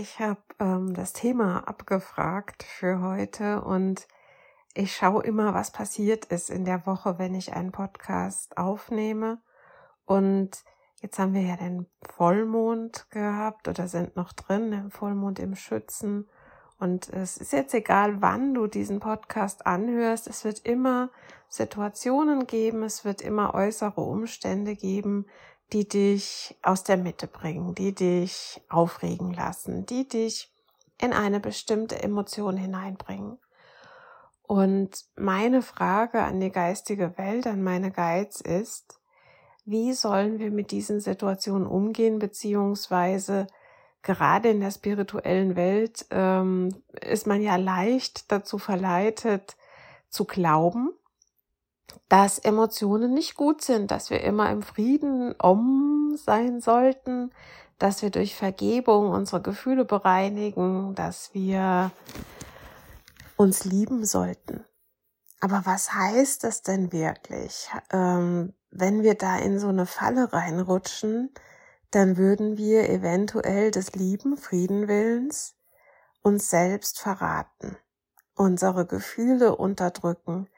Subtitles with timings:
[0.00, 4.06] Ich habe ähm, das Thema abgefragt für heute und
[4.72, 9.40] ich schaue immer, was passiert ist in der Woche, wenn ich einen Podcast aufnehme.
[10.06, 10.62] Und
[11.02, 16.28] jetzt haben wir ja den Vollmond gehabt oder sind noch drin, den Vollmond im Schützen.
[16.78, 20.28] Und es ist jetzt egal, wann du diesen Podcast anhörst.
[20.28, 21.10] Es wird immer
[21.48, 25.26] Situationen geben, es wird immer äußere Umstände geben,
[25.72, 30.52] die dich aus der Mitte bringen, die dich aufregen lassen, die dich
[31.00, 33.38] in eine bestimmte Emotion hineinbringen.
[34.42, 38.98] Und meine Frage an die geistige Welt, an meine Geiz ist,
[39.66, 43.46] wie sollen wir mit diesen Situationen umgehen, beziehungsweise
[44.02, 46.70] gerade in der spirituellen Welt ähm,
[47.02, 49.56] ist man ja leicht dazu verleitet
[50.08, 50.94] zu glauben,
[52.08, 57.30] dass Emotionen nicht gut sind, dass wir immer im Frieden um sein sollten,
[57.78, 61.90] dass wir durch Vergebung unsere Gefühle bereinigen, dass wir
[63.36, 64.64] uns lieben sollten.
[65.40, 67.70] Aber was heißt das denn wirklich?
[67.92, 71.30] Ähm, wenn wir da in so eine Falle reinrutschen,
[71.90, 75.54] dann würden wir eventuell des lieben Friedenwillens
[76.22, 77.76] uns selbst verraten,
[78.34, 80.48] unsere Gefühle unterdrücken,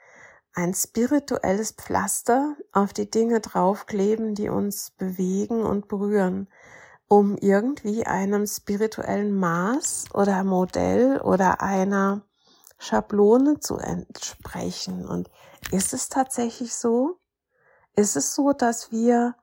[0.55, 6.49] ein spirituelles Pflaster auf die Dinge draufkleben, die uns bewegen und berühren,
[7.09, 12.23] um irgendwie einem spirituellen Maß oder Modell oder einer
[12.79, 15.07] Schablone zu entsprechen.
[15.07, 15.31] Und
[15.71, 17.19] ist es tatsächlich so?
[17.95, 19.37] Ist es so, dass wir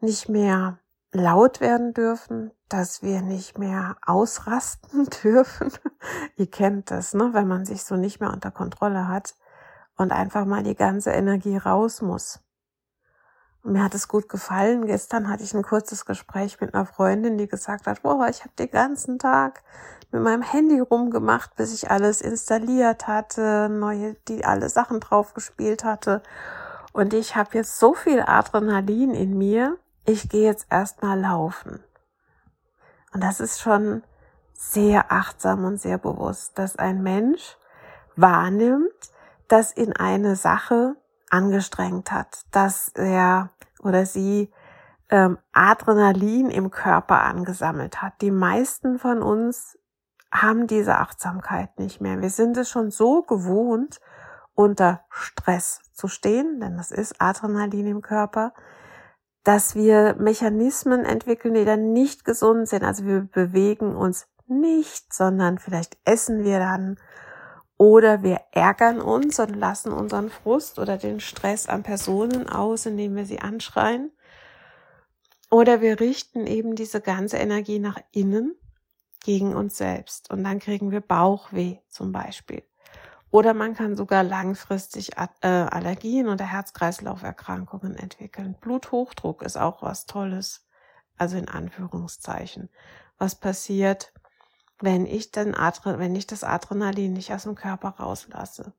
[0.00, 0.78] nicht mehr
[1.12, 5.72] laut werden dürfen, dass wir nicht mehr ausrasten dürfen?
[6.36, 7.30] Ihr kennt das, ne?
[7.32, 9.34] Wenn man sich so nicht mehr unter Kontrolle hat
[9.96, 12.40] und einfach mal die ganze Energie raus muss.
[13.62, 14.86] Und mir hat es gut gefallen.
[14.86, 18.52] Gestern hatte ich ein kurzes Gespräch mit einer Freundin, die gesagt hat, boah, ich habe
[18.56, 19.62] den ganzen Tag
[20.12, 25.82] mit meinem Handy rumgemacht, bis ich alles installiert hatte, neue, die alle Sachen drauf gespielt
[25.82, 26.22] hatte.
[26.92, 31.82] Und ich habe jetzt so viel Adrenalin in mir, ich gehe jetzt erstmal laufen.
[33.12, 34.04] Und das ist schon
[34.52, 37.56] sehr achtsam und sehr bewusst, dass ein Mensch
[38.14, 39.10] wahrnimmt,
[39.48, 40.96] das in eine Sache
[41.30, 44.50] angestrengt hat, dass er oder sie
[45.10, 48.20] ähm, Adrenalin im Körper angesammelt hat.
[48.20, 49.78] Die meisten von uns
[50.32, 52.20] haben diese Achtsamkeit nicht mehr.
[52.20, 54.00] Wir sind es schon so gewohnt,
[54.54, 58.52] unter Stress zu stehen, denn das ist Adrenalin im Körper,
[59.44, 62.82] dass wir Mechanismen entwickeln, die dann nicht gesund sind.
[62.82, 66.96] Also wir bewegen uns nicht, sondern vielleicht essen wir dann
[67.78, 73.16] oder wir ärgern uns und lassen unseren Frust oder den Stress an Personen aus, indem
[73.16, 74.10] wir sie anschreien.
[75.50, 78.56] Oder wir richten eben diese ganze Energie nach innen
[79.24, 80.30] gegen uns selbst.
[80.30, 82.62] Und dann kriegen wir Bauchweh zum Beispiel.
[83.30, 88.56] Oder man kann sogar langfristig äh, Allergien oder Herz-Kreislauf-Erkrankungen entwickeln.
[88.60, 90.66] Bluthochdruck ist auch was Tolles.
[91.18, 92.70] Also in Anführungszeichen.
[93.18, 94.12] Was passiert,
[94.80, 98.72] wenn ich dann wenn ich das Adrenalin nicht aus dem Körper rauslasse.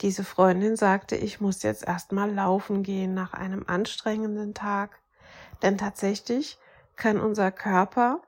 [0.00, 5.00] Diese Freundin sagte, ich muss jetzt erstmal laufen gehen nach einem anstrengenden Tag,
[5.62, 6.58] denn tatsächlich
[6.96, 8.22] kann unser Körper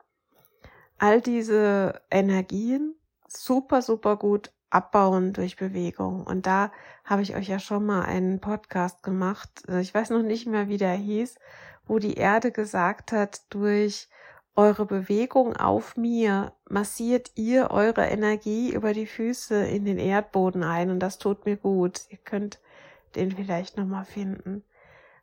[0.98, 2.94] all diese Energien
[3.28, 6.24] super, super gut abbauen durch Bewegung.
[6.24, 6.72] Und da
[7.04, 9.48] habe ich euch ja schon mal einen Podcast gemacht.
[9.80, 11.36] Ich weiß noch nicht mehr, wie der hieß,
[11.86, 14.08] wo die Erde gesagt hat, durch
[14.56, 20.90] eure Bewegung auf mir massiert ihr eure Energie über die Füße in den Erdboden ein
[20.90, 22.02] und das tut mir gut.
[22.10, 22.60] Ihr könnt
[23.14, 24.64] den vielleicht nochmal finden.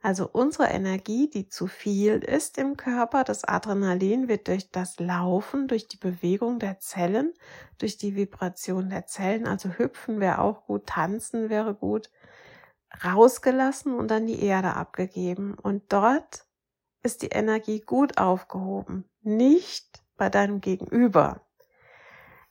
[0.01, 5.67] Also unsere Energie, die zu viel ist im Körper, das Adrenalin wird durch das Laufen,
[5.67, 7.33] durch die Bewegung der Zellen,
[7.77, 12.09] durch die Vibration der Zellen, also hüpfen wäre auch gut, tanzen wäre gut,
[13.03, 15.55] rausgelassen und an die Erde abgegeben.
[15.55, 16.46] Und dort
[17.03, 21.41] ist die Energie gut aufgehoben, nicht bei deinem Gegenüber.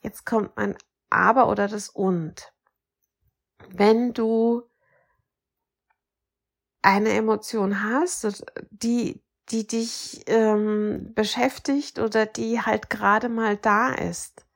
[0.02, 0.76] Jetzt kommt mein
[1.10, 2.52] Aber oder das Und.
[3.68, 4.62] Wenn du
[6.82, 14.46] eine Emotion hast, die, die dich ähm, beschäftigt oder die halt gerade mal da ist.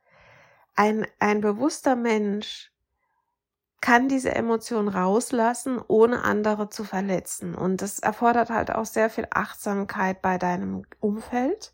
[0.75, 2.70] Ein, ein bewusster Mensch
[3.81, 7.55] kann diese Emotion rauslassen, ohne andere zu verletzen.
[7.55, 11.73] Und das erfordert halt auch sehr viel Achtsamkeit bei deinem Umfeld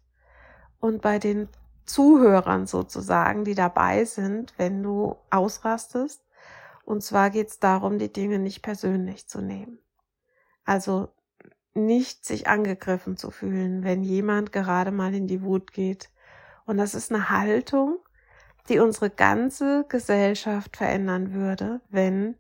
[0.80, 1.50] und bei den
[1.86, 6.24] Zuhörern sozusagen, die dabei sind, wenn du ausrastest.
[6.86, 9.80] Und zwar geht es darum, die Dinge nicht persönlich zu nehmen.
[10.64, 11.10] Also
[11.74, 16.10] nicht sich angegriffen zu fühlen, wenn jemand gerade mal in die Wut geht.
[16.66, 18.00] Und das ist eine Haltung,
[18.70, 22.36] die unsere ganze Gesellschaft verändern würde, wenn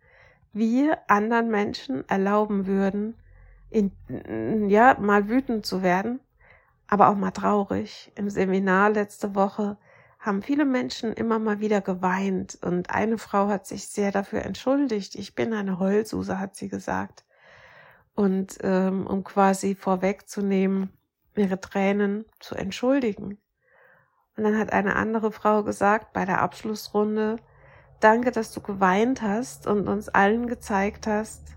[0.53, 3.15] wir anderen Menschen erlauben würden,
[3.69, 3.91] in,
[4.69, 6.19] ja, mal wütend zu werden,
[6.87, 8.11] aber auch mal traurig.
[8.15, 9.77] Im Seminar letzte Woche
[10.19, 15.15] haben viele Menschen immer mal wieder geweint und eine Frau hat sich sehr dafür entschuldigt.
[15.15, 17.23] Ich bin eine Heulsuse, hat sie gesagt
[18.15, 20.89] und ähm, um quasi vorwegzunehmen,
[21.35, 23.37] ihre Tränen zu entschuldigen.
[24.37, 27.37] Und dann hat eine andere Frau gesagt bei der Abschlussrunde,
[27.99, 31.55] danke, dass du geweint hast und uns allen gezeigt hast,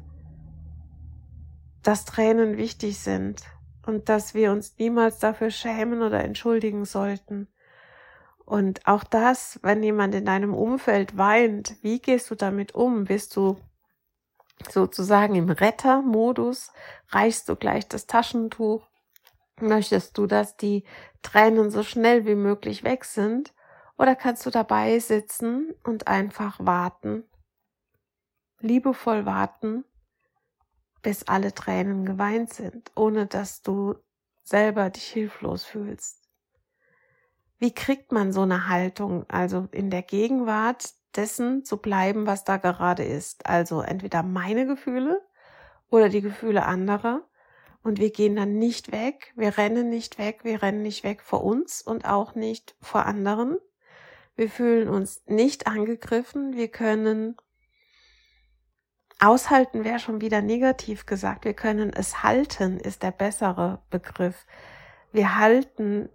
[1.82, 3.42] dass Tränen wichtig sind
[3.86, 7.48] und dass wir uns niemals dafür schämen oder entschuldigen sollten.
[8.46, 13.04] Und auch das, wenn jemand in deinem Umfeld weint, wie gehst du damit um?
[13.04, 13.58] Bist du
[14.68, 16.72] sozusagen im Rettermodus,
[17.08, 18.89] reichst du gleich das Taschentuch.
[19.60, 20.84] Möchtest du, dass die
[21.22, 23.54] Tränen so schnell wie möglich weg sind?
[23.98, 27.24] Oder kannst du dabei sitzen und einfach warten?
[28.60, 29.84] Liebevoll warten,
[31.02, 33.94] bis alle Tränen geweint sind, ohne dass du
[34.42, 36.28] selber dich hilflos fühlst.
[37.58, 42.56] Wie kriegt man so eine Haltung, also in der Gegenwart dessen zu bleiben, was da
[42.56, 43.46] gerade ist.
[43.46, 45.20] Also entweder meine Gefühle
[45.88, 47.22] oder die Gefühle anderer.
[47.82, 51.42] Und wir gehen dann nicht weg, wir rennen nicht weg, wir rennen nicht weg vor
[51.42, 53.58] uns und auch nicht vor anderen.
[54.36, 57.36] Wir fühlen uns nicht angegriffen, wir können
[59.20, 64.46] aushalten wäre schon wieder negativ gesagt, wir können es halten, ist der bessere Begriff.
[65.12, 66.08] Wir halten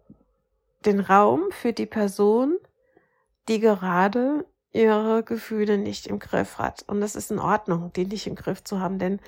[0.86, 2.58] den Raum für die Person,
[3.48, 6.84] die gerade ihre Gefühle nicht im Griff hat.
[6.88, 9.20] Und es ist in Ordnung, die nicht im Griff zu haben, denn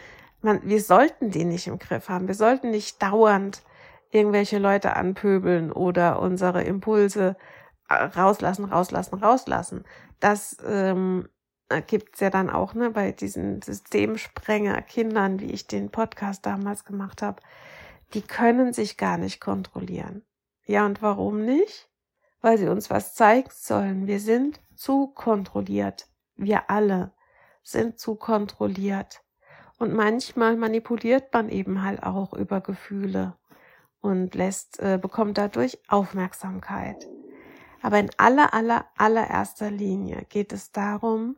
[0.42, 2.28] man, wir sollten die nicht im Griff haben.
[2.28, 3.64] Wir sollten nicht dauernd
[4.12, 7.36] irgendwelche Leute anpöbeln oder unsere Impulse
[7.90, 9.86] äh, rauslassen, rauslassen, rauslassen.
[10.20, 11.28] Das ähm,
[11.88, 17.42] gibt's ja dann auch ne, bei diesen Systemsprenger-Kindern, wie ich den Podcast damals gemacht habe.
[18.14, 20.24] Die können sich gar nicht kontrollieren.
[20.66, 21.90] Ja, und warum nicht?
[22.42, 24.08] Weil sie uns was zeigen sollen.
[24.08, 26.08] Wir sind zu kontrolliert.
[26.36, 27.12] Wir alle
[27.64, 29.22] sind zu kontrolliert.
[29.78, 33.36] Und manchmal manipuliert man eben halt auch über Gefühle
[34.02, 37.08] und lässt, äh, bekommt dadurch Aufmerksamkeit.
[37.82, 41.38] Aber in aller, aller, allererster Linie geht es darum,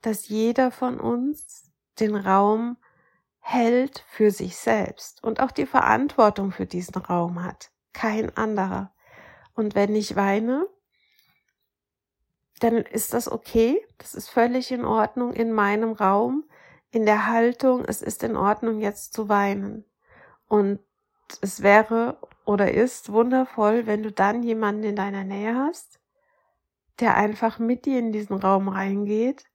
[0.00, 2.76] dass jeder von uns den Raum
[3.40, 7.70] hält für sich selbst und auch die Verantwortung für diesen Raum hat.
[7.92, 8.92] Kein anderer.
[9.54, 10.66] Und wenn ich weine,
[12.60, 13.84] dann ist das okay.
[13.98, 16.44] Das ist völlig in Ordnung in meinem Raum,
[16.92, 19.84] in der Haltung, es ist in Ordnung jetzt zu weinen.
[20.46, 20.78] Und
[21.40, 26.00] es wäre oder ist wundervoll, wenn du dann jemanden in deiner Nähe hast,
[27.00, 29.46] der einfach mit dir in diesen Raum reingeht,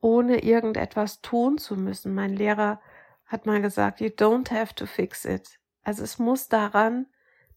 [0.00, 2.14] ohne irgendetwas tun zu müssen.
[2.14, 2.80] Mein Lehrer
[3.26, 5.60] hat mal gesagt, you don't have to fix it.
[5.82, 7.06] Also es muss daran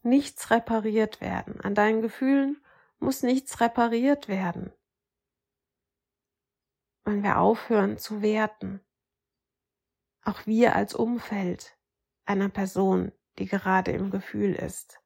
[0.03, 1.61] nichts repariert werden.
[1.61, 2.61] An deinen Gefühlen
[2.99, 4.73] muss nichts repariert werden.
[7.11, 8.79] Wenn wir aufhören zu werten,
[10.23, 11.77] auch wir als Umfeld
[12.25, 15.01] einer Person, die gerade im Gefühl ist.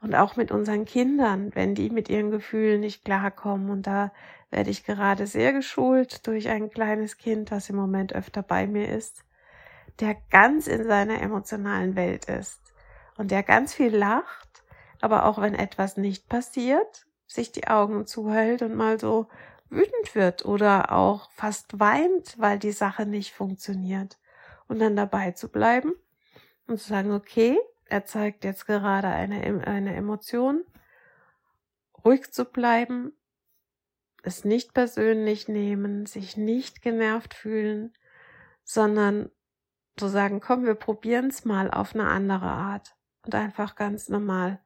[0.00, 3.68] Und auch mit unseren Kindern, wenn die mit ihren Gefühlen nicht klarkommen.
[3.68, 4.12] Und da
[4.50, 8.88] werde ich gerade sehr geschult durch ein kleines Kind, das im Moment öfter bei mir
[8.88, 9.24] ist,
[10.00, 12.60] der ganz in seiner emotionalen Welt ist
[13.18, 14.54] und der ganz viel lacht
[15.04, 19.28] aber auch wenn etwas nicht passiert, sich die Augen zuhält und mal so
[19.74, 24.18] wütend wird oder auch fast weint, weil die Sache nicht funktioniert.
[24.66, 25.92] Und dann dabei zu bleiben
[26.66, 30.64] und zu sagen, okay, er zeigt jetzt gerade eine, eine Emotion,
[32.04, 33.12] ruhig zu bleiben,
[34.22, 37.92] es nicht persönlich nehmen, sich nicht genervt fühlen,
[38.64, 39.30] sondern
[39.96, 44.60] zu sagen, komm, wir probieren es mal auf eine andere Art und einfach ganz normal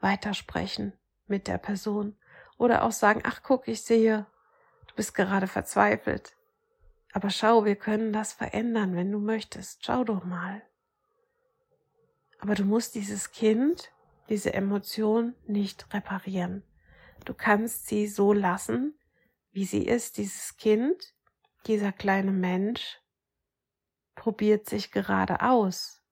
[0.00, 0.92] weitersprechen
[1.26, 2.16] mit der Person.
[2.58, 4.26] Oder auch sagen, ach guck, ich sehe,
[4.98, 6.36] bist gerade verzweifelt.
[7.12, 9.86] Aber schau, wir können das verändern, wenn du möchtest.
[9.86, 10.60] Schau doch mal.
[12.40, 13.92] Aber du musst dieses Kind,
[14.28, 16.64] diese Emotion nicht reparieren.
[17.24, 18.98] Du kannst sie so lassen,
[19.52, 20.16] wie sie ist.
[20.16, 21.14] Dieses Kind,
[21.66, 22.98] dieser kleine Mensch,
[24.16, 26.02] probiert sich gerade aus.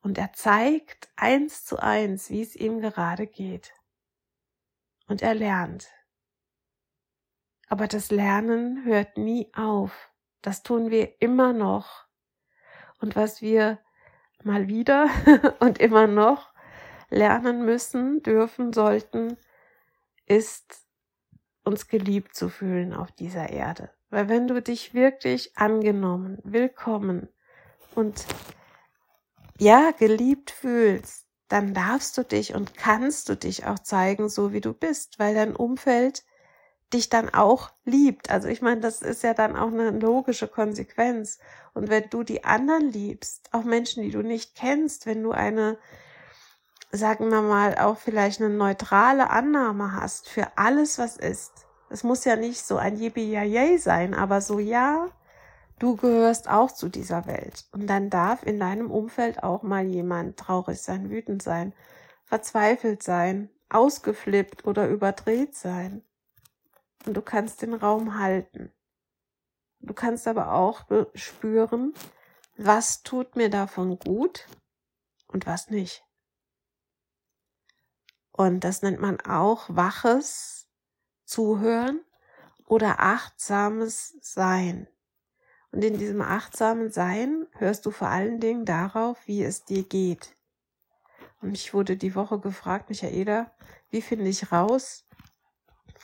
[0.00, 3.72] Und er zeigt eins zu eins, wie es ihm gerade geht.
[5.08, 5.90] Und er lernt.
[7.72, 10.10] Aber das Lernen hört nie auf.
[10.42, 12.04] Das tun wir immer noch.
[13.00, 13.78] Und was wir
[14.42, 15.08] mal wieder
[15.58, 16.52] und immer noch
[17.08, 19.38] lernen müssen, dürfen, sollten,
[20.26, 20.86] ist
[21.64, 23.88] uns geliebt zu fühlen auf dieser Erde.
[24.10, 27.30] Weil wenn du dich wirklich angenommen, willkommen
[27.94, 28.26] und
[29.58, 34.60] ja, geliebt fühlst, dann darfst du dich und kannst du dich auch zeigen, so wie
[34.60, 36.22] du bist, weil dein Umfeld
[36.92, 38.30] dich dann auch liebt.
[38.30, 41.38] Also ich meine, das ist ja dann auch eine logische Konsequenz.
[41.74, 45.78] Und wenn du die anderen liebst, auch Menschen, die du nicht kennst, wenn du eine,
[46.90, 51.66] sagen wir mal, auch vielleicht eine neutrale Annahme hast für alles, was ist.
[51.88, 55.08] Es muss ja nicht so ein Yippie sein, aber so ja,
[55.78, 57.66] du gehörst auch zu dieser Welt.
[57.72, 61.74] Und dann darf in deinem Umfeld auch mal jemand traurig sein, wütend sein,
[62.24, 66.02] verzweifelt sein, ausgeflippt oder überdreht sein
[67.06, 68.72] und du kannst den Raum halten.
[69.80, 71.92] Du kannst aber auch spüren,
[72.56, 74.46] was tut mir davon gut
[75.26, 76.04] und was nicht.
[78.30, 80.68] Und das nennt man auch waches
[81.24, 82.00] Zuhören
[82.66, 84.88] oder achtsames Sein.
[85.70, 90.36] Und in diesem achtsamen Sein hörst du vor allen Dingen darauf, wie es dir geht.
[91.40, 93.50] Und ich wurde die Woche gefragt, Michaela,
[93.90, 95.06] wie finde ich raus,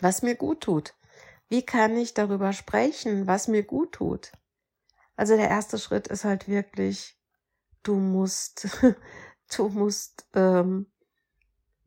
[0.00, 0.94] was mir gut tut.
[1.48, 4.32] Wie kann ich darüber sprechen, was mir gut tut?
[5.16, 7.18] Also der erste Schritt ist halt wirklich,
[7.82, 8.68] du musst,
[9.56, 10.86] du musst ähm,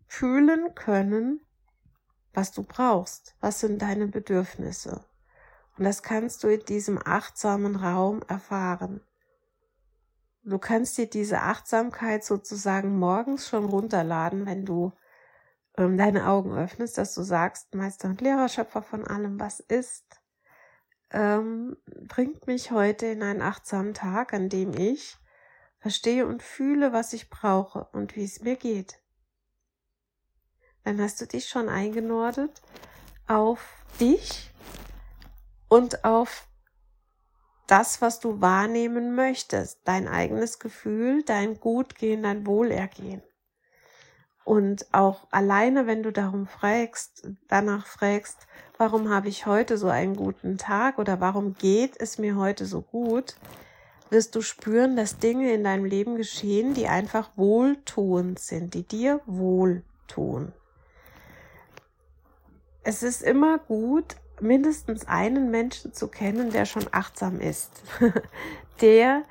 [0.07, 1.39] fühlen können,
[2.33, 5.05] was du brauchst, was sind deine Bedürfnisse.
[5.77, 9.01] Und das kannst du in diesem achtsamen Raum erfahren.
[10.43, 14.91] Du kannst dir diese Achtsamkeit sozusagen morgens schon runterladen, wenn du
[15.77, 20.21] ähm, deine Augen öffnest, dass du sagst, Meister und Lehrer, Schöpfer von allem, was ist,
[21.11, 25.17] ähm, bringt mich heute in einen achtsamen Tag, an dem ich
[25.79, 28.99] verstehe und fühle, was ich brauche und wie es mir geht.
[30.83, 32.61] Dann hast du dich schon eingenordet
[33.27, 34.51] auf dich
[35.67, 36.47] und auf
[37.67, 43.23] das, was du wahrnehmen möchtest, dein eigenes Gefühl, dein Gutgehen, dein Wohlergehen.
[44.43, 50.15] Und auch alleine, wenn du darum fragst, danach fragst, warum habe ich heute so einen
[50.15, 53.35] guten Tag oder warum geht es mir heute so gut,
[54.09, 59.21] wirst du spüren, dass Dinge in deinem Leben geschehen, die einfach wohltuend sind, die dir
[59.25, 60.51] wohltun.
[62.83, 67.83] Es ist immer gut, mindestens einen Menschen zu kennen, der schon achtsam ist,
[68.81, 69.23] der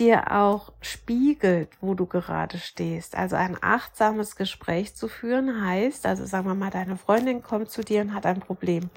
[0.00, 3.16] dir auch spiegelt, wo du gerade stehst.
[3.16, 7.82] Also ein achtsames Gespräch zu führen heißt, also sagen wir mal, deine Freundin kommt zu
[7.82, 8.90] dir und hat ein Problem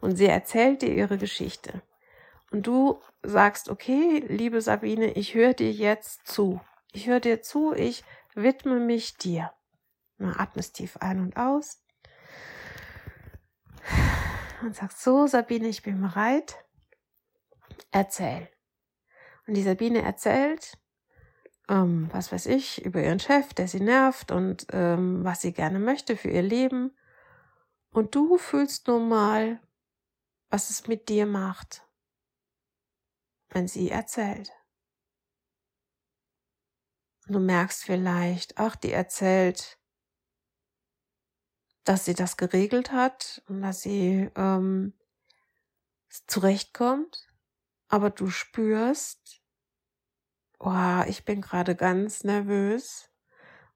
[0.00, 1.82] und sie erzählt dir ihre Geschichte.
[2.50, 6.60] Und du sagst, okay, liebe Sabine, ich höre dir jetzt zu.
[6.92, 9.52] Ich höre dir zu, ich widme mich dir.
[10.18, 11.82] Na, atmest tief ein und aus.
[14.62, 16.64] Und sagst so, Sabine, ich bin bereit.
[17.90, 18.48] Erzähl.
[19.46, 20.78] Und die Sabine erzählt,
[21.68, 25.78] ähm, was weiß ich, über ihren Chef, der sie nervt und ähm, was sie gerne
[25.78, 26.96] möchte für ihr Leben.
[27.90, 29.60] Und du fühlst nun mal,
[30.48, 31.82] was es mit dir macht,
[33.48, 34.52] wenn sie erzählt.
[37.26, 39.78] Und du merkst vielleicht, ach, die erzählt,
[41.84, 44.92] dass sie das geregelt hat und dass sie ähm,
[46.26, 47.25] zurechtkommt
[47.88, 49.42] aber du spürst,
[50.58, 53.10] oh, ich bin gerade ganz nervös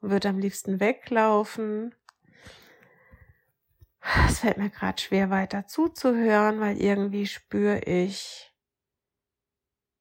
[0.00, 1.95] und würde am liebsten weglaufen,
[4.29, 8.52] es fällt mir gerade schwer weiter zuzuhören, weil irgendwie spüre ich,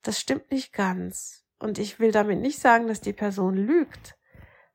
[0.01, 1.46] das stimmt nicht ganz.
[1.60, 4.18] Und ich will damit nicht sagen, dass die Person lügt,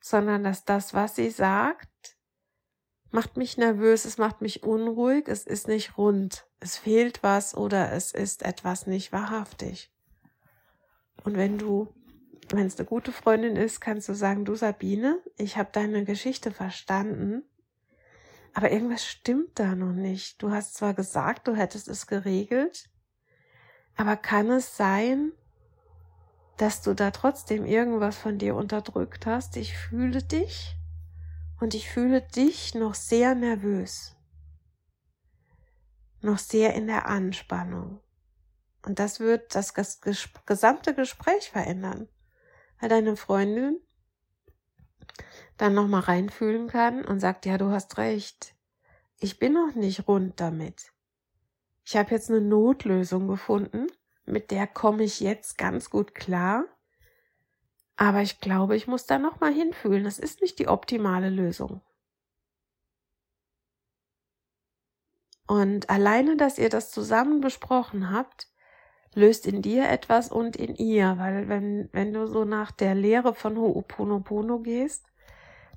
[0.01, 2.14] sondern dass das, was sie sagt,
[3.15, 7.93] macht mich nervös, es macht mich unruhig, es ist nicht rund, es fehlt was oder
[7.93, 9.93] es ist etwas nicht wahrhaftig.
[11.23, 11.95] Und wenn du,
[12.51, 16.51] wenn es eine gute Freundin ist, kannst du sagen, du Sabine, ich habe deine Geschichte
[16.51, 17.45] verstanden,
[18.53, 20.43] aber irgendwas stimmt da noch nicht.
[20.43, 22.91] Du hast zwar gesagt, du hättest es geregelt,
[23.97, 25.31] aber kann es sein,
[26.57, 29.57] dass du da trotzdem irgendwas von dir unterdrückt hast?
[29.57, 30.77] Ich fühle dich
[31.61, 34.17] und ich fühle dich noch sehr nervös,
[36.21, 38.01] noch sehr in der Anspannung.
[38.85, 39.73] Und das wird das
[40.45, 42.09] gesamte Gespräch verändern,
[42.81, 43.81] weil deine Freundin
[45.57, 48.55] dann nochmal reinfühlen kann und sagt, ja, du hast recht,
[49.19, 50.93] ich bin noch nicht rund damit.
[51.85, 53.87] Ich habe jetzt eine Notlösung gefunden,
[54.27, 56.65] mit der komme ich jetzt ganz gut klar.
[57.97, 60.05] Aber ich glaube, ich muss da nochmal hinfühlen.
[60.05, 61.81] Das ist nicht die optimale Lösung.
[65.47, 68.49] Und alleine, dass ihr das zusammen besprochen habt,
[69.15, 73.35] löst in dir etwas und in ihr, weil wenn, wenn du so nach der Lehre
[73.35, 75.05] von Ho'oponopono gehst,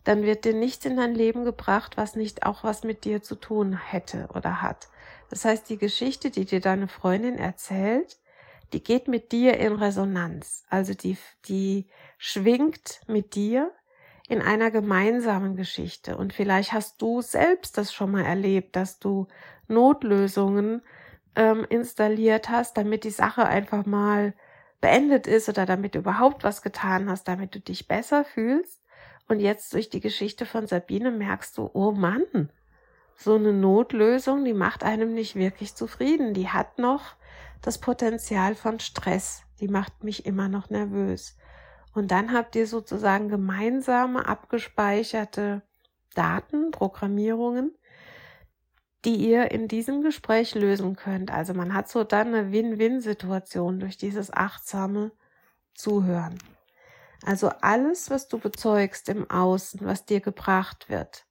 [0.03, 3.35] dann wird dir nichts in dein Leben gebracht, was nicht auch was mit dir zu
[3.35, 4.87] tun hätte oder hat.
[5.29, 8.17] Das heißt, die Geschichte, die dir deine Freundin erzählt,
[8.73, 10.63] die geht mit dir in Resonanz.
[10.69, 13.71] Also die, die schwingt mit dir
[14.27, 16.17] in einer gemeinsamen Geschichte.
[16.17, 19.27] Und vielleicht hast du selbst das schon mal erlebt, dass du
[19.67, 20.81] Notlösungen
[21.35, 24.33] ähm, installiert hast, damit die Sache einfach mal
[24.81, 28.81] beendet ist oder damit du überhaupt was getan hast, damit du dich besser fühlst.
[29.27, 32.49] Und jetzt durch die Geschichte von Sabine merkst du, oh Mann,
[33.15, 36.33] so eine Notlösung, die macht einem nicht wirklich zufrieden.
[36.33, 37.15] Die hat noch
[37.61, 39.43] das Potenzial von Stress.
[39.59, 41.37] Die macht mich immer noch nervös.
[41.93, 45.63] Und dann habt ihr sozusagen gemeinsame abgespeicherte
[46.13, 47.75] Daten, Programmierungen,
[49.05, 51.31] die ihr in diesem Gespräch lösen könnt.
[51.31, 55.11] Also man hat so dann eine Win-Win-Situation durch dieses achtsame
[55.75, 56.37] Zuhören.
[57.23, 61.26] Also alles, was du bezeugst im Außen, was dir gebracht wird,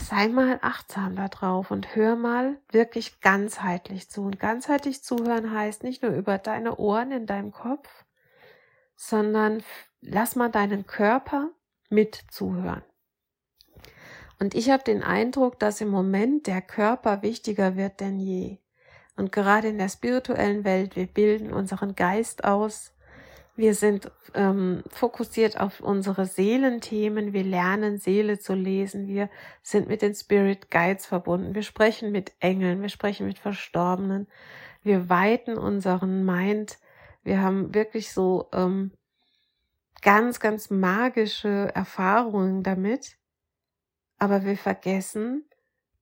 [0.00, 4.22] sei mal achtsam darauf und hör mal wirklich ganzheitlich zu.
[4.22, 7.88] Und ganzheitlich zuhören heißt nicht nur über deine Ohren in deinem Kopf,
[8.94, 9.62] sondern
[10.00, 11.50] lass mal deinen Körper
[11.88, 12.82] mit zuhören.
[14.38, 18.58] Und ich habe den Eindruck, dass im Moment der Körper wichtiger wird denn je.
[19.16, 22.92] Und gerade in der spirituellen Welt, wir bilden unseren Geist aus,
[23.56, 27.32] wir sind ähm, fokussiert auf unsere Seelenthemen.
[27.32, 29.08] Wir lernen Seele zu lesen.
[29.08, 29.30] Wir
[29.62, 31.54] sind mit den Spirit Guides verbunden.
[31.54, 32.82] Wir sprechen mit Engeln.
[32.82, 34.28] Wir sprechen mit Verstorbenen.
[34.82, 36.78] Wir weiten unseren Mind.
[37.22, 38.92] Wir haben wirklich so ähm,
[40.02, 43.16] ganz, ganz magische Erfahrungen damit.
[44.18, 45.48] Aber wir vergessen,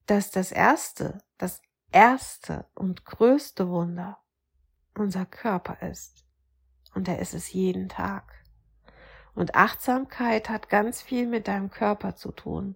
[0.07, 1.61] dass das erste, das
[1.93, 4.17] erste und größte Wunder
[4.93, 6.24] unser Körper ist.
[6.95, 8.23] Und er ist es jeden Tag.
[9.35, 12.75] Und Achtsamkeit hat ganz viel mit deinem Körper zu tun,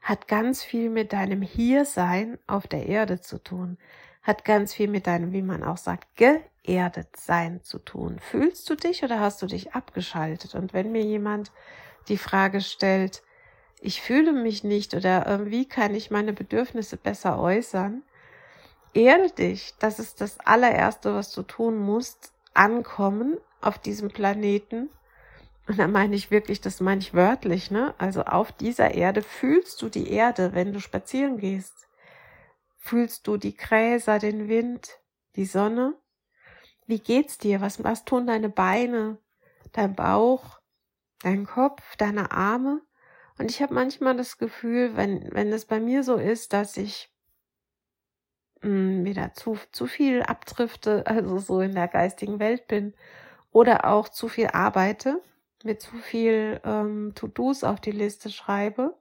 [0.00, 3.76] hat ganz viel mit deinem Hiersein auf der Erde zu tun,
[4.22, 8.20] hat ganz viel mit deinem, wie man auch sagt, geerdet sein zu tun.
[8.20, 10.54] Fühlst du dich oder hast du dich abgeschaltet?
[10.54, 11.50] Und wenn mir jemand
[12.08, 13.22] die Frage stellt,
[13.80, 18.02] ich fühle mich nicht oder wie kann ich meine Bedürfnisse besser äußern,
[18.94, 19.74] erde dich.
[19.78, 24.90] Das ist das allererste, was du tun musst, ankommen auf diesem Planeten.
[25.66, 27.94] Und da meine ich wirklich, das meine ich wörtlich, ne?
[27.98, 31.88] Also auf dieser Erde fühlst du die Erde, wenn du spazieren gehst.
[32.76, 34.98] Fühlst du die Gräser, den Wind,
[35.36, 35.94] die Sonne?
[36.86, 37.60] Wie geht's dir?
[37.60, 39.18] Was, was tun deine Beine,
[39.72, 40.58] dein Bauch,
[41.22, 42.80] dein Kopf, deine Arme?
[43.38, 47.09] Und ich habe manchmal das Gefühl, wenn, wenn es bei mir so ist, dass ich
[48.62, 52.94] mh, hm, wieder zu, zu viel abdrifte, also so in der geistigen Welt bin
[53.52, 55.20] oder auch zu viel arbeite,
[55.64, 58.94] mir zu viel ähm, To-Dos auf die Liste schreibe,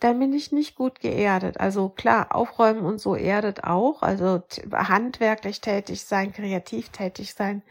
[0.00, 1.60] dann bin ich nicht gut geerdet.
[1.60, 7.62] Also klar, aufräumen und so erdet auch, also handwerklich tätig sein, kreativ tätig sein,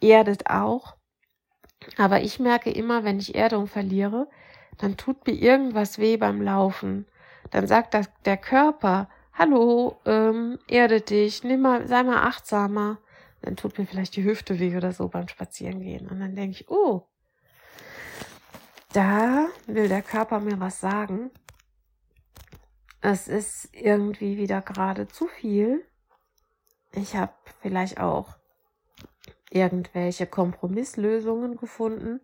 [0.00, 0.96] erdet auch.
[1.98, 4.28] Aber ich merke immer, wenn ich Erdung verliere,
[4.78, 7.06] dann tut mir irgendwas weh beim Laufen.
[7.50, 12.98] Dann sagt das, der Körper, hallo, ähm, erde dich, nimm mal, sei mal achtsamer.
[13.42, 16.08] Dann tut mir vielleicht die Hüfte weh oder so beim Spazierengehen.
[16.08, 17.06] Und dann denke ich, oh,
[18.92, 21.30] da will der Körper mir was sagen.
[23.00, 25.84] es ist irgendwie wieder gerade zu viel.
[26.92, 28.36] Ich habe vielleicht auch
[29.50, 32.20] irgendwelche Kompromisslösungen gefunden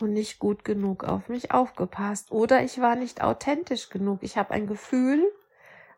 [0.00, 2.32] und nicht gut genug auf mich aufgepasst.
[2.32, 4.22] Oder ich war nicht authentisch genug.
[4.22, 5.30] Ich habe ein Gefühl,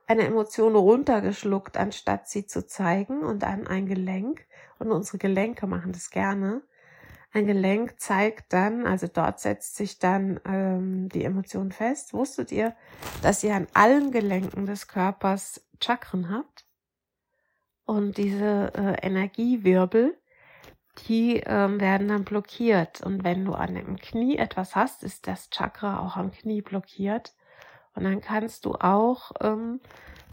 [0.06, 4.46] eine Emotion runtergeschluckt, anstatt sie zu zeigen und dann ein Gelenk.
[4.78, 6.62] Und unsere Gelenke machen das gerne.
[7.32, 12.14] Ein Gelenk zeigt dann, also dort setzt sich dann ähm, die Emotion fest.
[12.14, 12.74] Wusstet ihr,
[13.22, 16.64] dass ihr an allen Gelenken des Körpers Chakren habt?
[17.84, 20.18] Und diese äh, Energiewirbel,
[21.06, 23.00] die ähm, werden dann blockiert.
[23.02, 27.34] Und wenn du an dem Knie etwas hast, ist das Chakra auch am Knie blockiert.
[27.96, 29.80] Und dann kannst du auch ähm,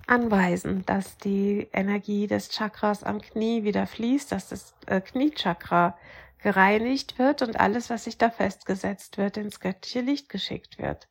[0.06, 5.97] anweisen, dass die Energie des Chakras am Knie wieder fließt, dass das äh, Kniechakra
[6.41, 11.08] gereinigt wird und alles, was sich da festgesetzt wird, ins göttliche Licht geschickt wird,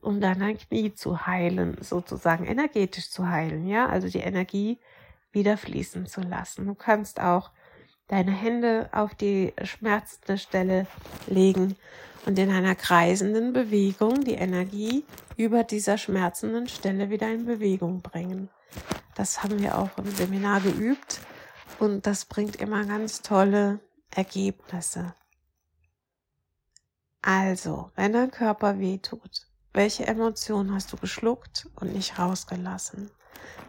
[0.00, 4.78] um dann ein Knie zu heilen, sozusagen energetisch zu heilen, ja, also die Energie
[5.30, 6.66] wieder fließen zu lassen.
[6.66, 7.50] Du kannst auch
[8.08, 10.86] deine Hände auf die schmerzende Stelle
[11.26, 11.76] legen
[12.24, 15.04] und in einer kreisenden Bewegung die Energie
[15.36, 18.48] über dieser schmerzenden Stelle wieder in Bewegung bringen.
[19.14, 21.20] Das haben wir auch im Seminar geübt
[21.78, 23.80] und das bringt immer ganz tolle
[24.10, 25.14] Ergebnisse.
[27.20, 33.10] Also, wenn dein Körper weh tut, welche Emotionen hast du geschluckt und nicht rausgelassen?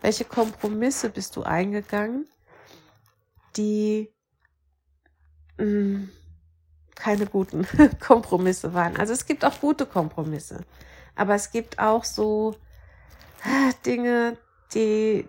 [0.02, 2.28] Welche Kompromisse bist du eingegangen,
[3.56, 4.12] die
[5.58, 6.12] mh, hm,
[6.96, 7.68] keine guten
[8.00, 8.98] Kompromisse waren.
[8.98, 10.62] Also es gibt auch gute Kompromisse,
[11.16, 12.56] aber es gibt auch so
[13.44, 14.38] äh, Dinge,
[14.74, 15.28] die,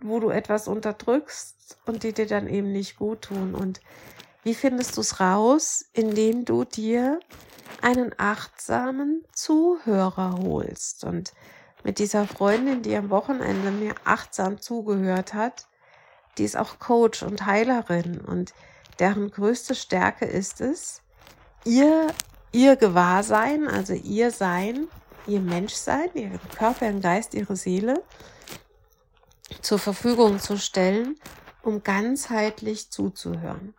[0.00, 3.54] wo du etwas unterdrückst und die dir dann eben nicht gut tun.
[3.54, 3.80] Und
[4.42, 7.20] wie findest du es raus, indem du dir
[7.80, 11.04] einen achtsamen Zuhörer holst?
[11.04, 11.32] Und
[11.84, 15.66] mit dieser Freundin, die am Wochenende mir achtsam zugehört hat,
[16.38, 18.54] die ist auch Coach und Heilerin und
[18.98, 21.02] deren größte Stärke ist es,
[21.64, 22.08] ihr,
[22.52, 24.88] ihr Gewahrsein, also ihr Sein,
[25.26, 28.02] ihr Menschsein, ihren Körper, ihren Geist, ihre Seele
[29.60, 31.16] zur Verfügung zu stellen,
[31.62, 33.74] um ganzheitlich zuzuhören.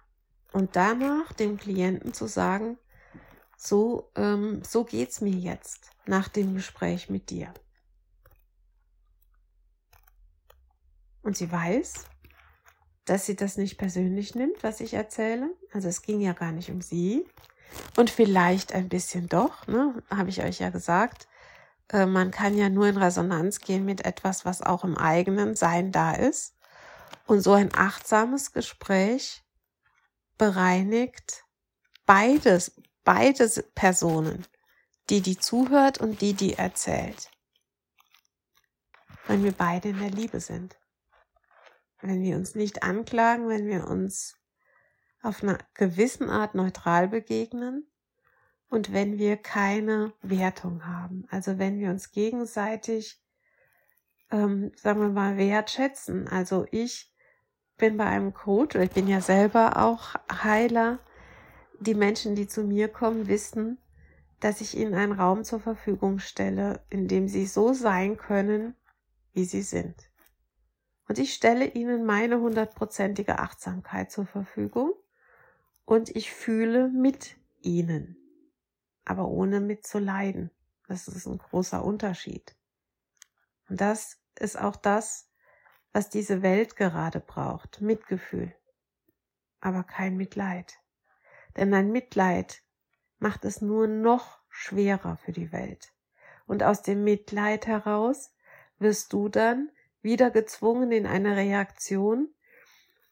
[0.52, 2.78] Und danach dem Klienten zu sagen,
[3.58, 7.54] so, ähm, so geht's mir jetzt nach dem Gespräch mit dir.
[11.23, 12.06] Und sie weiß,
[13.06, 15.50] dass sie das nicht persönlich nimmt, was ich erzähle.
[15.72, 17.26] Also es ging ja gar nicht um sie.
[17.98, 20.02] Und vielleicht ein bisschen doch, ne?
[20.10, 21.28] habe ich euch ja gesagt.
[21.89, 25.92] Äh, man kann ja nur in Resonanz gehen mit etwas, was auch im eigenen Sein
[25.92, 26.56] da ist.
[27.26, 29.44] Und so ein achtsames Gespräch
[30.38, 31.44] bereinigt
[32.06, 34.46] beides, beide Personen,
[35.10, 37.32] die die zuhört und die die erzählt.
[39.28, 40.78] Wenn wir beide in der Liebe sind
[42.04, 44.38] wenn wir uns nicht anklagen, wenn wir uns
[45.22, 47.88] auf eine gewissen Art neutral begegnen
[48.70, 51.26] und wenn wir keine Wertung haben.
[51.30, 53.24] Also wenn wir uns gegenseitig,
[54.32, 56.28] ähm, sagen wir mal, wertschätzen.
[56.28, 57.13] Also ich
[57.78, 61.00] bin bei einem Coach, oder ich bin ja selber auch Heiler.
[61.80, 63.78] Die Menschen, die zu mir kommen, wissen,
[64.42, 68.76] dass ich ihnen einen Raum zur Verfügung stelle, in dem sie so sein können,
[69.32, 69.96] wie sie sind.
[71.08, 74.94] Und ich stelle ihnen meine hundertprozentige Achtsamkeit zur Verfügung
[75.86, 78.18] und ich fühle mit ihnen,
[79.06, 80.52] aber ohne mitzuleiden.
[80.88, 82.56] Das ist ein großer Unterschied.
[83.70, 85.30] Und das ist auch das,
[85.92, 87.82] was diese Welt gerade braucht.
[87.82, 88.54] Mitgefühl,
[89.60, 90.80] aber kein Mitleid.
[91.56, 92.63] Denn ein Mitleid
[93.20, 95.94] macht es nur noch schwerer für die Welt.
[96.46, 98.34] Und aus dem Mitleid heraus
[98.80, 99.72] wirst du dann
[100.04, 102.30] wieder gezwungen in eine Reaktion.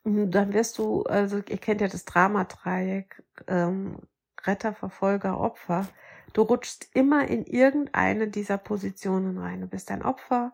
[0.03, 3.97] Dann wirst du, also ihr kennt ja das Dramadreieck, ähm,
[4.43, 5.87] Retter, Verfolger, Opfer.
[6.33, 9.61] Du rutschst immer in irgendeine dieser Positionen rein.
[9.61, 10.53] Du bist ein Opfer,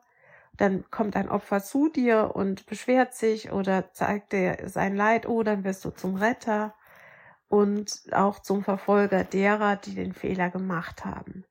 [0.58, 5.44] dann kommt ein Opfer zu dir und beschwert sich oder zeigt dir sein Leid, oh,
[5.44, 6.74] dann wirst du zum Retter
[7.48, 11.46] und auch zum Verfolger derer, die den Fehler gemacht haben.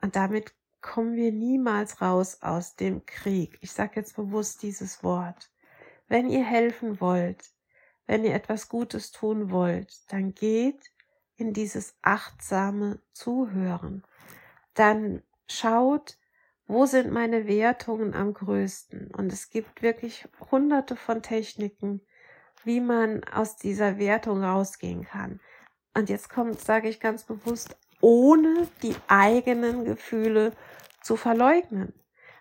[0.00, 3.56] Und damit kommen wir niemals raus aus dem Krieg.
[3.60, 5.50] Ich sage jetzt bewusst dieses Wort.
[6.08, 7.50] Wenn ihr helfen wollt,
[8.06, 10.92] wenn ihr etwas Gutes tun wollt, dann geht
[11.36, 14.02] in dieses achtsame Zuhören.
[14.74, 16.18] Dann schaut,
[16.66, 19.08] wo sind meine Wertungen am größten?
[19.14, 22.00] Und es gibt wirklich hunderte von Techniken,
[22.64, 25.40] wie man aus dieser Wertung rausgehen kann.
[25.94, 30.52] Und jetzt kommt, sage ich ganz bewusst, ohne die eigenen Gefühle
[31.00, 31.94] zu verleugnen.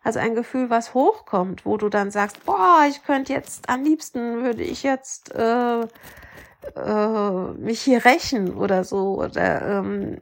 [0.03, 4.43] Also ein Gefühl, was hochkommt, wo du dann sagst, boah, ich könnte jetzt, am liebsten
[4.43, 5.81] würde ich jetzt äh,
[6.75, 10.17] äh, mich hier rächen oder so oder ähm,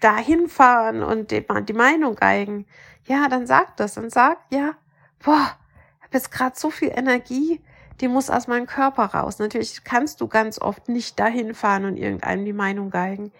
[0.00, 2.66] dahin fahren und die, die Meinung geigen.
[3.06, 4.72] Ja, dann sag das, dann sag, ja,
[5.24, 5.56] boah,
[5.98, 7.62] ich habe jetzt gerade so viel Energie,
[8.02, 9.38] die muss aus meinem Körper raus.
[9.38, 13.32] Natürlich kannst du ganz oft nicht dahin fahren und irgendeinem die Meinung geigen.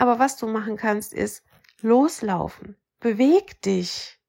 [0.00, 1.42] Aber was du machen kannst, ist
[1.80, 2.76] loslaufen.
[3.00, 4.20] Beweg dich.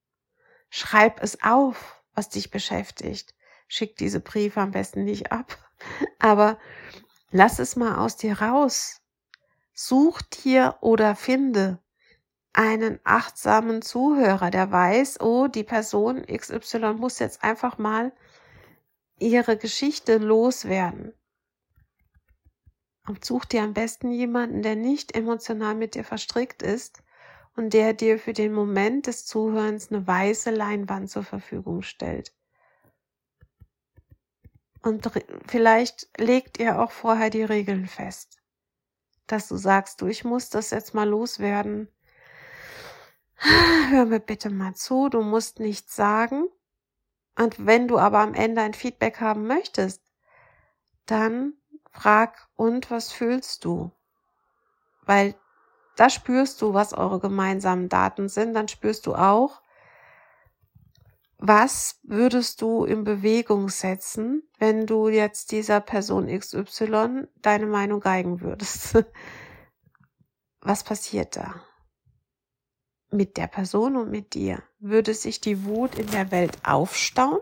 [0.72, 3.36] Schreib es auf, was dich beschäftigt.
[3.68, 5.60] Schick diese Briefe am besten nicht ab.
[6.20, 6.58] Aber
[7.30, 9.02] lass es mal aus dir raus.
[9.72, 11.78] Such dir oder finde
[12.52, 18.12] einen achtsamen Zuhörer, der weiß, oh, die Person XY muss jetzt einfach mal
[19.20, 21.14] ihre Geschichte loswerden.
[23.10, 27.02] Und such dir am besten jemanden, der nicht emotional mit dir verstrickt ist
[27.56, 32.32] und der dir für den Moment des Zuhörens eine weiße Leinwand zur Verfügung stellt.
[34.84, 35.10] Und
[35.48, 38.38] vielleicht legt ihr auch vorher die Regeln fest,
[39.26, 41.88] dass du sagst, du, ich muss das jetzt mal loswerden.
[43.90, 46.46] Hör mir bitte mal zu, du musst nichts sagen,
[47.36, 50.04] und wenn du aber am Ende ein Feedback haben möchtest,
[51.08, 51.59] dann
[51.92, 53.92] frag, und was fühlst du?
[55.06, 55.36] Weil
[55.96, 59.62] da spürst du, was eure gemeinsamen Daten sind, dann spürst du auch,
[61.38, 68.42] was würdest du in Bewegung setzen, wenn du jetzt dieser Person XY deine Meinung geigen
[68.42, 69.04] würdest?
[70.62, 71.64] Was passiert da?
[73.12, 77.40] mit der Person und mit dir, würde sich die Wut in der Welt aufstauen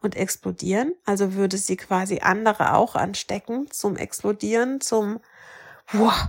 [0.00, 5.20] und explodieren, also würde sie quasi andere auch anstecken zum Explodieren, zum
[5.92, 6.28] wow.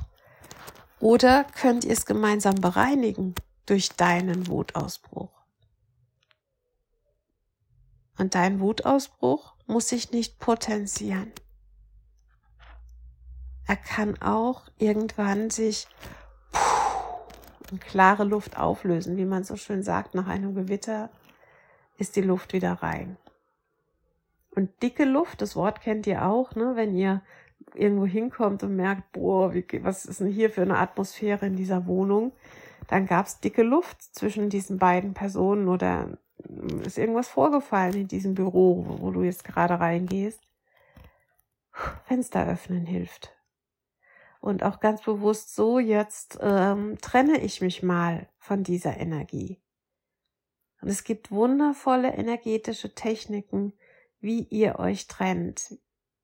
[1.00, 3.34] Oder könnt ihr es gemeinsam bereinigen
[3.66, 5.32] durch deinen Wutausbruch?
[8.18, 11.32] Und dein Wutausbruch muss sich nicht potenzieren.
[13.66, 15.88] Er kann auch irgendwann sich
[17.72, 19.18] in klare Luft auflösen.
[19.18, 21.10] Wie man so schön sagt, nach einem Gewitter
[21.98, 23.18] ist die Luft wieder rein.
[24.54, 26.74] Und dicke Luft, das Wort kennt ihr auch, ne?
[26.76, 27.22] wenn ihr
[27.74, 31.88] irgendwo hinkommt und merkt, boah, wie, was ist denn hier für eine Atmosphäre in dieser
[31.88, 32.34] Wohnung?
[32.88, 36.18] Dann gab's dicke Luft zwischen diesen beiden Personen oder
[36.84, 40.42] ist irgendwas vorgefallen in diesem Büro, wo du jetzt gerade reingehst.
[42.04, 43.34] Fenster öffnen hilft
[44.42, 49.62] und auch ganz bewusst so, jetzt ähm, trenne ich mich mal von dieser Energie.
[50.82, 53.74] Und es gibt wundervolle energetische Techniken,
[54.22, 55.78] wie ihr euch trennt,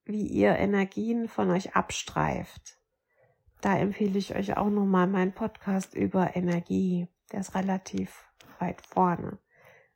[0.05, 2.79] wie ihr Energien von euch abstreift.
[3.62, 7.07] Da empfehle ich euch auch nochmal meinen Podcast über Energie.
[7.31, 9.39] Der ist relativ weit vorne.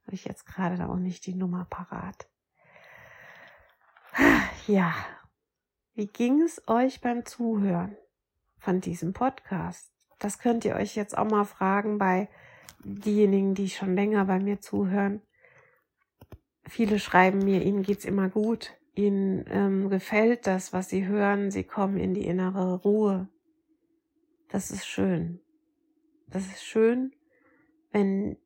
[0.03, 2.27] Habe ich jetzt gerade da auch nicht die Nummer parat.
[4.67, 4.93] Ja,
[5.93, 7.95] wie ging es euch beim Zuhören?
[8.61, 9.91] von diesem Podcast?
[10.19, 12.29] Das könnt ihr euch jetzt auch mal fragen bei
[12.83, 15.21] diejenigen, die schon länger bei mir zuhören.
[16.63, 21.63] Viele schreiben mir, ihnen geht's immer gut, ihnen ähm, gefällt das, was sie hören, sie
[21.63, 23.29] kommen in die innere Ruhe.
[24.49, 25.39] Das ist schön.
[26.27, 27.13] Das ist schön,
[27.91, 28.37] wenn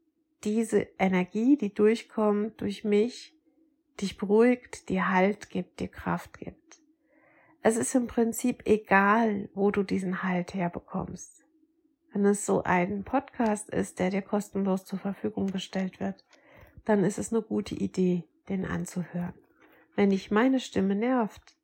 [0.43, 3.35] diese Energie, die durchkommt durch mich,
[4.01, 6.81] dich beruhigt, dir Halt gibt, dir Kraft gibt.
[7.61, 11.45] Es ist im Prinzip egal, wo du diesen Halt herbekommst.
[12.13, 16.23] Wenn es so ein Podcast ist, der dir kostenlos zur Verfügung gestellt wird,
[16.85, 19.33] dann ist es eine gute Idee, den anzuhören.
[19.95, 21.55] Wenn dich meine Stimme nervt,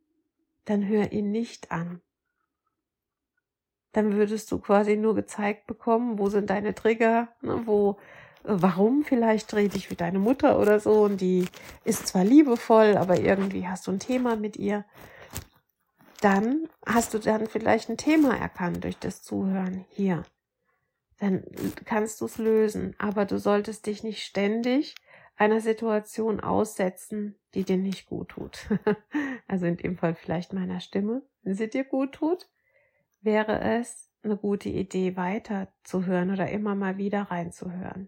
[0.65, 2.01] dann hör ihn nicht an.
[3.91, 7.97] Dann würdest du quasi nur gezeigt bekommen, wo sind deine Trigger, ne, wo,
[8.43, 11.47] warum vielleicht dreh dich wie deine Mutter oder so und die
[11.83, 14.85] ist zwar liebevoll, aber irgendwie hast du ein Thema mit ihr
[16.21, 20.23] dann hast du dann vielleicht ein Thema erkannt durch das Zuhören hier.
[21.19, 21.43] Dann
[21.85, 24.95] kannst du es lösen, aber du solltest dich nicht ständig
[25.41, 28.69] einer Situation aussetzen, die dir nicht gut tut.
[29.47, 31.23] also in dem Fall vielleicht meiner Stimme.
[31.41, 32.47] Wenn sie dir gut tut,
[33.21, 38.07] wäre es eine gute Idee, weiter zu hören oder immer mal wieder reinzuhören.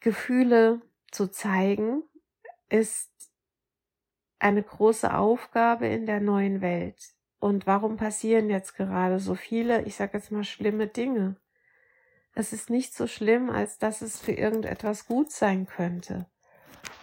[0.00, 0.80] Gefühle
[1.10, 2.02] zu zeigen
[2.70, 3.12] ist
[4.38, 7.12] eine große Aufgabe in der neuen Welt.
[7.40, 11.36] Und warum passieren jetzt gerade so viele, ich sage jetzt mal, schlimme Dinge?
[12.40, 16.24] Es ist nicht so schlimm, als dass es für irgendetwas gut sein könnte.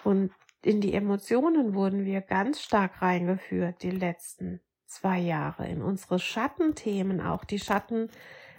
[0.03, 0.31] Und
[0.63, 7.21] in die Emotionen wurden wir ganz stark reingeführt, die letzten zwei Jahre, in unsere Schattenthemen
[7.21, 8.09] auch, die Schatten,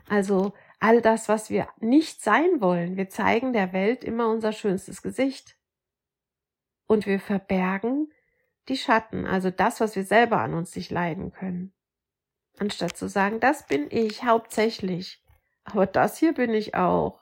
[0.09, 2.97] also all das, was wir nicht sein wollen.
[2.97, 5.59] Wir zeigen der Welt immer unser schönstes Gesicht.
[6.87, 8.13] Und wir verbergen
[8.69, 11.75] die Schatten, also das, was wir selber an uns nicht leiden können.
[12.57, 15.25] Anstatt zu sagen, das bin ich hauptsächlich,
[15.71, 17.21] aber das hier bin ich auch.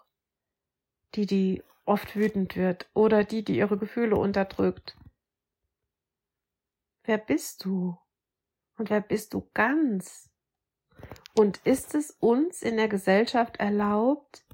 [1.15, 4.97] Die, die oft wütend wird oder die, die ihre Gefühle unterdrückt.
[7.05, 7.97] Wer bist du?
[8.79, 10.31] Und wer bist du ganz?
[11.37, 14.45] Und ist es uns in der Gesellschaft erlaubt,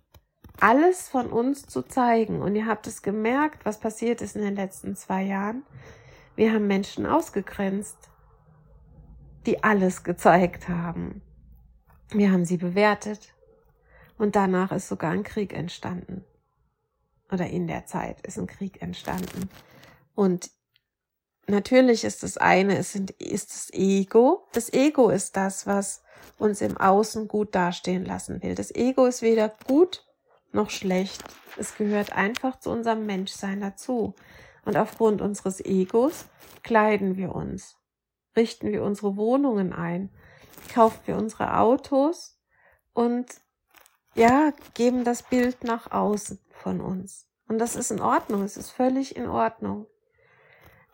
[0.61, 2.40] alles von uns zu zeigen?
[2.40, 5.64] Und ihr habt es gemerkt, was passiert ist in den letzten zwei Jahren.
[6.35, 8.11] Wir haben Menschen ausgegrenzt,
[9.46, 11.22] die alles gezeigt haben.
[12.11, 13.35] Wir haben sie bewertet.
[14.22, 16.24] Und danach ist sogar ein Krieg entstanden.
[17.32, 19.50] Oder in der Zeit ist ein Krieg entstanden.
[20.14, 20.48] Und
[21.48, 24.46] natürlich ist das eine, ist, ist das Ego.
[24.52, 26.04] Das Ego ist das, was
[26.38, 28.54] uns im Außen gut dastehen lassen will.
[28.54, 30.06] Das Ego ist weder gut
[30.52, 31.24] noch schlecht.
[31.56, 34.14] Es gehört einfach zu unserem Menschsein dazu.
[34.64, 36.26] Und aufgrund unseres Egos
[36.62, 37.76] kleiden wir uns,
[38.37, 40.11] richten wir unsere Wohnungen ein,
[40.72, 42.38] kaufen wir unsere Autos
[42.92, 43.26] und
[44.14, 47.27] ja, geben das Bild nach außen von uns.
[47.48, 49.87] Und das ist in Ordnung, es ist völlig in Ordnung.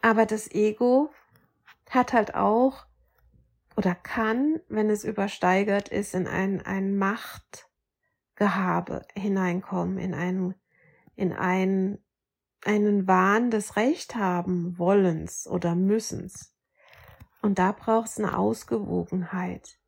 [0.02, 1.10] Aber das Ego
[1.90, 2.84] hat halt auch
[3.76, 10.56] oder kann, wenn es übersteigert ist, in ein, ein Machtgehabe hineinkommen, in einen,
[11.14, 12.04] in einen,
[12.64, 16.56] einen Wahn des Recht haben Wollens oder Müssens.
[17.40, 19.78] Und da braucht es eine Ausgewogenheit.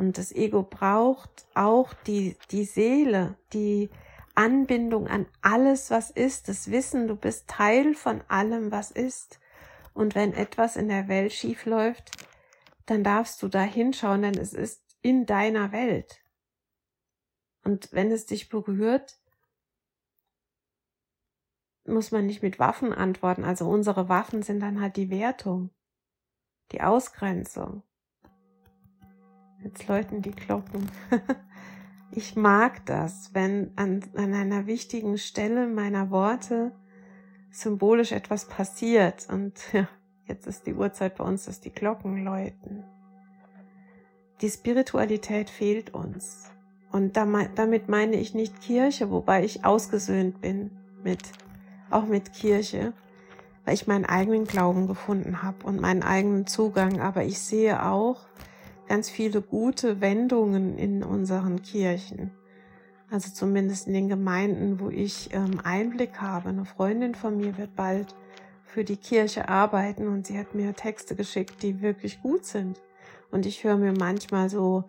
[0.00, 3.90] Und das Ego braucht auch die, die Seele, die
[4.34, 9.40] Anbindung an alles, was ist, das Wissen, du bist Teil von allem, was ist.
[9.92, 12.12] Und wenn etwas in der Welt schief läuft,
[12.86, 16.24] dann darfst du da hinschauen, denn es ist in deiner Welt.
[17.62, 19.20] Und wenn es dich berührt,
[21.84, 23.44] muss man nicht mit Waffen antworten.
[23.44, 25.68] Also unsere Waffen sind dann halt die Wertung,
[26.72, 27.82] die Ausgrenzung.
[29.62, 30.90] Jetzt läuten die Glocken.
[32.12, 36.72] ich mag das, wenn an, an einer wichtigen Stelle meiner Worte
[37.50, 39.28] symbolisch etwas passiert.
[39.28, 39.88] Und ja,
[40.30, 42.84] Jetzt ist die Uhrzeit bei uns, dass die Glocken läuten.
[44.40, 46.52] Die Spiritualität fehlt uns.
[46.92, 50.70] Und damit meine ich nicht Kirche, wobei ich ausgesöhnt bin
[51.02, 51.18] mit,
[51.90, 52.92] auch mit Kirche,
[53.64, 57.00] weil ich meinen eigenen Glauben gefunden habe und meinen eigenen Zugang.
[57.00, 58.28] Aber ich sehe auch
[58.90, 62.32] ganz viele gute Wendungen in unseren Kirchen.
[63.08, 66.48] Also zumindest in den Gemeinden, wo ich ähm, Einblick habe.
[66.48, 68.16] Eine Freundin von mir wird bald
[68.64, 72.80] für die Kirche arbeiten und sie hat mir Texte geschickt, die wirklich gut sind.
[73.30, 74.82] Und ich höre mir manchmal so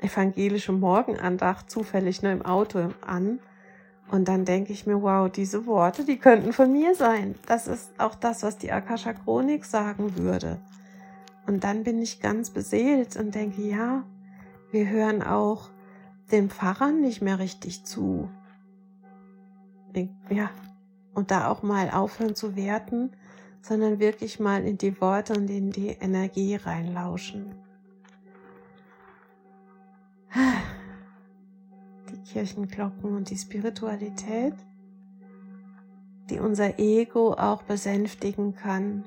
[0.00, 3.40] evangelische Morgenandacht zufällig nur im Auto an.
[4.12, 7.34] Und dann denke ich mir, wow, diese Worte, die könnten von mir sein.
[7.46, 10.60] Das ist auch das, was die Akasha Chronik sagen würde.
[11.50, 14.04] Und dann bin ich ganz beseelt und denke, ja,
[14.70, 15.70] wir hören auch
[16.30, 18.30] den Pfarrern nicht mehr richtig zu.
[20.28, 20.50] Ja,
[21.12, 23.10] und da auch mal aufhören zu werten,
[23.62, 27.52] sondern wirklich mal in die Worte und in die Energie reinlauschen.
[32.12, 34.54] Die Kirchenglocken und die Spiritualität,
[36.30, 39.02] die unser Ego auch besänftigen kann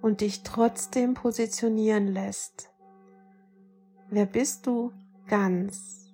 [0.00, 2.70] und dich trotzdem positionieren lässt.
[4.08, 4.92] Wer bist du
[5.26, 6.12] ganz?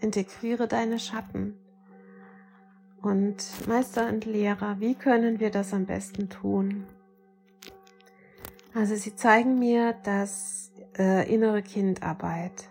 [0.00, 1.58] Integriere deine Schatten
[3.02, 6.86] und Meister und Lehrer, wie können wir das am besten tun?
[8.74, 12.68] Also sie zeigen mir, dass äh, innere Kindarbeit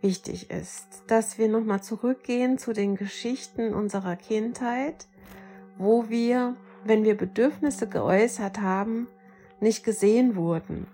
[0.00, 5.08] wichtig ist, dass wir nochmal zurückgehen zu den Geschichten unserer Kindheit,
[5.78, 9.08] wo wir, wenn wir Bedürfnisse geäußert haben,
[9.60, 10.86] nicht gesehen wurden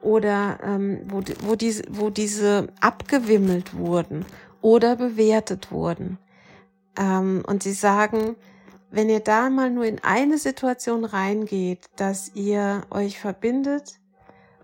[0.00, 4.24] oder ähm, wo, wo, diese, wo diese abgewimmelt wurden
[4.60, 6.18] oder bewertet wurden.
[6.98, 8.36] Ähm, und sie sagen,
[8.90, 13.98] wenn ihr da mal nur in eine Situation reingeht, dass ihr euch verbindet,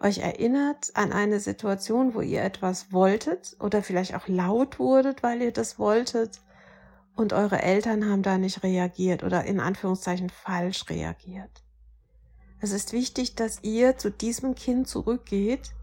[0.00, 5.42] euch erinnert an eine Situation, wo ihr etwas wolltet oder vielleicht auch laut wurdet, weil
[5.42, 6.40] ihr das wolltet
[7.16, 11.62] und eure Eltern haben da nicht reagiert oder in Anführungszeichen falsch reagiert.
[12.64, 15.74] Es ist wichtig, dass ihr zu diesem Kind zurückgeht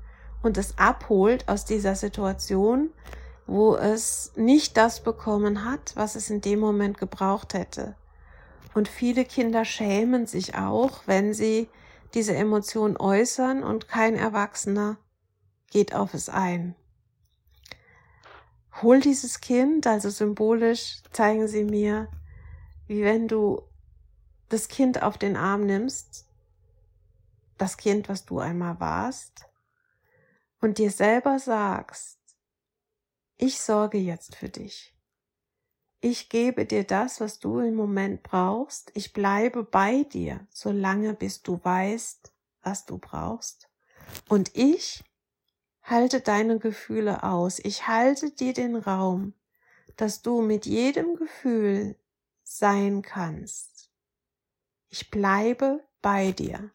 [0.42, 2.90] und es abholt aus dieser Situation,
[3.46, 7.96] wo es nicht das bekommen hat, was es in dem Moment gebraucht hätte.
[8.74, 11.70] Und viele Kinder schämen sich auch, wenn sie
[12.16, 14.98] diese Emotion äußern und kein Erwachsener
[15.70, 16.74] geht auf es ein.
[18.82, 22.08] hol dieses Kind, also symbolisch zeigen sie mir,
[22.88, 23.62] wie wenn du
[24.50, 26.26] das Kind auf den Arm nimmst,
[27.62, 29.46] das Kind, was du einmal warst,
[30.62, 32.20] und dir selber sagst,
[33.38, 34.96] ich sorge jetzt für dich.
[36.00, 38.92] Ich gebe dir das, was du im Moment brauchst.
[38.96, 42.32] Ich bleibe bei dir, solange bis du weißt,
[42.64, 43.70] was du brauchst.
[44.28, 45.04] Und ich
[45.84, 47.60] halte deine Gefühle aus.
[47.60, 49.34] Ich halte dir den Raum,
[49.98, 51.96] dass du mit jedem Gefühl
[52.44, 53.92] sein kannst.
[54.90, 56.72] Ich bleibe bei dir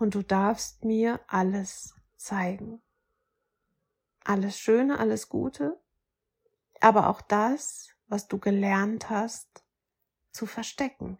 [0.00, 2.80] und du darfst mir alles zeigen.
[4.24, 5.78] Alles Schöne, alles Gute,
[6.80, 9.62] aber auch das, was du gelernt hast,
[10.32, 11.18] zu verstecken.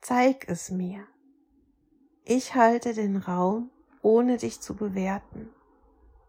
[0.00, 1.06] Zeig es mir.
[2.24, 3.70] Ich halte den Raum
[4.02, 5.50] ohne dich zu bewerten.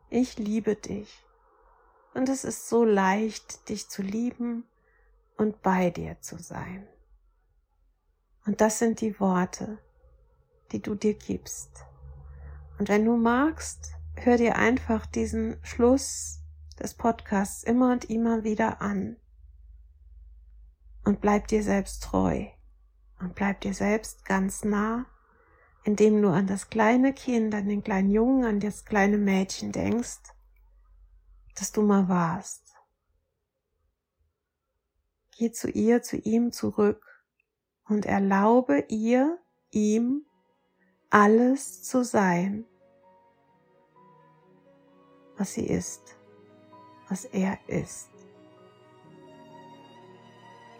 [0.09, 1.25] Ich liebe dich.
[2.13, 4.67] Und es ist so leicht, dich zu lieben
[5.37, 6.87] und bei dir zu sein.
[8.45, 9.79] Und das sind die Worte,
[10.71, 11.85] die du dir gibst.
[12.77, 16.41] Und wenn du magst, hör dir einfach diesen Schluss
[16.79, 19.17] des Podcasts immer und immer wieder an.
[21.03, 22.45] Und bleib dir selbst treu.
[23.19, 25.05] Und bleib dir selbst ganz nah
[25.83, 30.19] indem du an das kleine Kind, an den kleinen Jungen, an das kleine Mädchen denkst,
[31.55, 32.75] dass du mal warst.
[35.37, 37.23] Geh zu ihr, zu ihm zurück
[37.85, 39.39] und erlaube ihr,
[39.71, 40.25] ihm
[41.09, 42.65] alles zu sein,
[45.37, 46.15] was sie ist,
[47.09, 48.09] was er ist.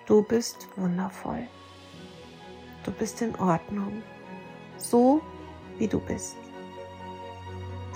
[0.06, 1.48] Du bist wundervoll.
[2.84, 4.04] Du bist in Ordnung
[4.78, 5.22] so
[5.78, 6.38] wie du bist.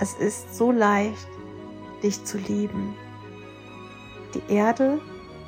[0.00, 1.28] Es ist so leicht,
[2.02, 2.94] dich zu lieben.
[4.34, 5.00] Die Erde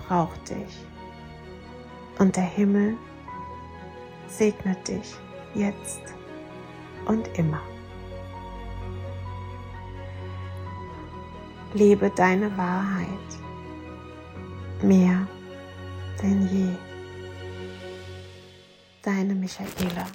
[0.06, 0.86] braucht dich
[2.18, 2.96] und der Himmel
[4.28, 5.14] segnet dich
[5.54, 6.15] jetzt
[7.06, 7.60] und immer.
[11.74, 13.08] Lebe deine Wahrheit
[14.82, 15.26] mehr
[16.22, 16.68] denn je.
[19.02, 20.06] Deine Michaela.